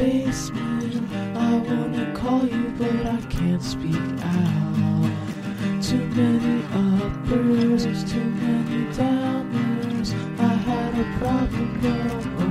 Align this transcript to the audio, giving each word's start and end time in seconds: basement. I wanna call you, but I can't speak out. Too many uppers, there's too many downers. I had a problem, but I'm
basement. 0.00 0.94
I 1.36 1.58
wanna 1.68 2.06
call 2.14 2.44
you, 2.46 2.72
but 2.78 3.06
I 3.16 3.20
can't 3.28 3.62
speak 3.62 4.08
out. 4.34 5.10
Too 5.88 6.04
many 6.20 6.56
uppers, 6.82 7.84
there's 7.84 8.04
too 8.12 8.28
many 8.44 8.80
downers. 9.00 10.08
I 10.50 10.54
had 10.68 10.92
a 11.04 11.06
problem, 11.18 11.68
but 11.82 12.42
I'm 12.42 12.49